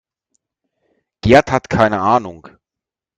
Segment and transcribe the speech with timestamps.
[1.21, 2.49] Gerd hat keine Ahnung.